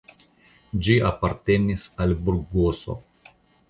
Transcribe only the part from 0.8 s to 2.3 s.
Ĝi apartenis al